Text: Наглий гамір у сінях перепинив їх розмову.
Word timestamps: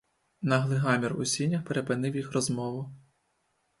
Наглий 0.41 0.77
гамір 0.77 1.17
у 1.19 1.25
сінях 1.25 1.63
перепинив 1.63 2.15
їх 2.15 2.31
розмову. 2.31 2.91